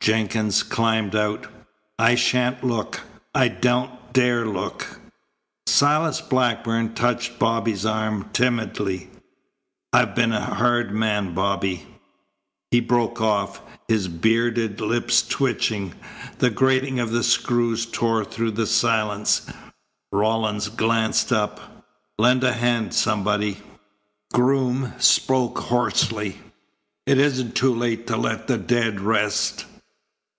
Jenkins 0.00 0.62
climbed 0.62 1.16
out. 1.16 1.46
"I 1.98 2.14
shan't 2.14 2.62
look. 2.62 3.00
I 3.34 3.48
don't 3.48 3.88
dare 4.12 4.44
look." 4.44 5.00
Silas 5.66 6.20
Blackburn 6.20 6.92
touched 6.92 7.38
Bobby's 7.38 7.86
arm 7.86 8.28
timidly. 8.34 9.08
"I've 9.94 10.14
been 10.14 10.32
a 10.34 10.44
hard 10.44 10.92
man, 10.92 11.32
Bobby" 11.32 11.86
He 12.70 12.80
broke 12.80 13.22
off, 13.22 13.62
his 13.88 14.06
bearded 14.08 14.78
lips 14.78 15.26
twitching. 15.26 15.94
The 16.36 16.50
grating 16.50 17.00
of 17.00 17.10
the 17.10 17.22
screws 17.22 17.86
tore 17.86 18.26
through 18.26 18.50
the 18.50 18.66
silence. 18.66 19.50
Rawlins 20.12 20.68
glanced 20.68 21.32
up. 21.32 21.86
"Lend 22.18 22.44
a 22.44 22.52
hand, 22.52 22.92
somebody." 22.92 23.62
Groom 24.34 24.92
spoke 24.98 25.58
hoarsely: 25.60 26.40
"It 27.06 27.16
isn't 27.16 27.54
too 27.54 27.74
late 27.74 28.06
to 28.08 28.18
let 28.18 28.48
the 28.48 28.58
dead 28.58 29.00
rest." 29.00 29.64